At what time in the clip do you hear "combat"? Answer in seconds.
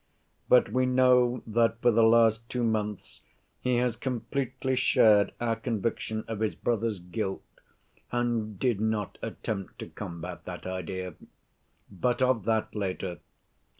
9.89-10.43